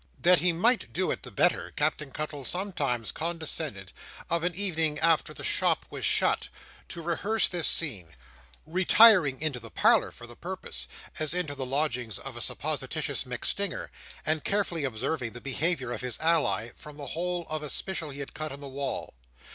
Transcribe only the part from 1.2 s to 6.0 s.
the better, Captain Cuttle sometimes condescended, of an evening after the shop